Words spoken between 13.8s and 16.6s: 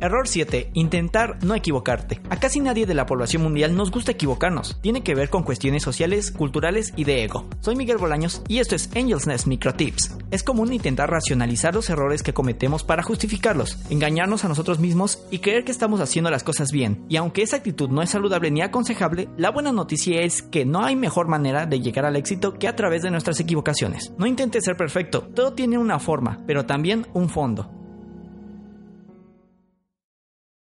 engañarnos a nosotros mismos y creer que estamos haciendo las